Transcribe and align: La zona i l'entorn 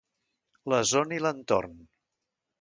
La 0.73 0.79
zona 0.93 1.19
i 1.19 1.19
l'entorn 1.25 1.77